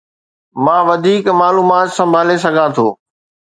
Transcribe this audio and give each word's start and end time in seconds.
مان 0.63 0.81
وڌيڪ 0.87 1.23
معلومات 1.41 1.87
سنڀالي 1.97 2.37
سگهان 2.43 2.69
ٿو 2.75 2.87